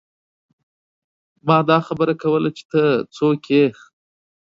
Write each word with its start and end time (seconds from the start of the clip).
ما 1.47 1.57
دا 1.69 1.77
خبره 1.87 2.13
کوله 2.21 2.49
چې 2.57 2.63
ته 2.71 2.81
څوک 3.15 3.41
يې۔ 3.53 3.63